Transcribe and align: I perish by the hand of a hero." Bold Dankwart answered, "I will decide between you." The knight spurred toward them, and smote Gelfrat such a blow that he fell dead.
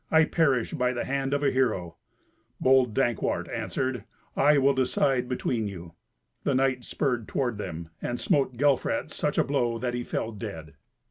I 0.09 0.23
perish 0.23 0.73
by 0.73 0.93
the 0.93 1.05
hand 1.05 1.31
of 1.31 1.43
a 1.43 1.51
hero." 1.51 1.97
Bold 2.59 2.95
Dankwart 2.95 3.47
answered, 3.49 4.03
"I 4.35 4.57
will 4.57 4.73
decide 4.73 5.29
between 5.29 5.67
you." 5.67 5.93
The 6.43 6.55
knight 6.55 6.83
spurred 6.83 7.27
toward 7.27 7.59
them, 7.59 7.89
and 8.01 8.19
smote 8.19 8.57
Gelfrat 8.57 9.11
such 9.11 9.37
a 9.37 9.43
blow 9.43 9.77
that 9.77 9.93
he 9.93 10.03
fell 10.03 10.31
dead. 10.31 10.73